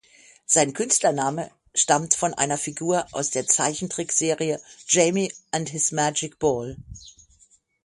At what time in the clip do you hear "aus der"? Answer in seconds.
3.11-3.45